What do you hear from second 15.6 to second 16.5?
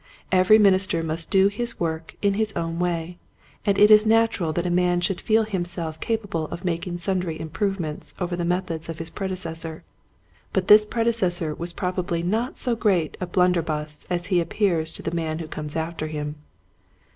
after him.